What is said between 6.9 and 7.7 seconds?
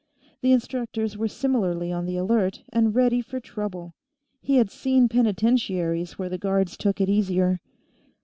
it easier.